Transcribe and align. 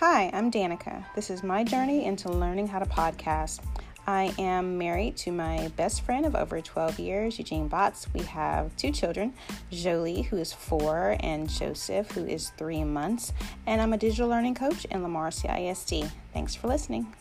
Hi, 0.00 0.30
I'm 0.32 0.50
Danica. 0.50 1.04
This 1.14 1.28
is 1.28 1.42
my 1.42 1.62
journey 1.62 2.06
into 2.06 2.30
learning 2.30 2.68
how 2.68 2.78
to 2.78 2.86
podcast. 2.86 3.60
I 4.06 4.34
am 4.38 4.78
married 4.78 5.14
to 5.18 5.30
my 5.30 5.68
best 5.76 6.00
friend 6.00 6.24
of 6.24 6.34
over 6.34 6.62
12 6.62 6.98
years, 6.98 7.36
Eugene 7.36 7.68
Botts. 7.68 8.06
We 8.14 8.22
have 8.22 8.74
two 8.78 8.92
children, 8.92 9.34
Jolie, 9.70 10.22
who 10.22 10.38
is 10.38 10.54
four, 10.54 11.18
and 11.20 11.50
Joseph, 11.50 12.12
who 12.12 12.24
is 12.24 12.48
three 12.56 12.82
months. 12.82 13.34
And 13.66 13.82
I'm 13.82 13.92
a 13.92 13.98
digital 13.98 14.26
learning 14.26 14.54
coach 14.54 14.86
in 14.86 15.02
Lamar 15.02 15.28
CISD. 15.28 16.10
Thanks 16.32 16.54
for 16.54 16.68
listening. 16.68 17.14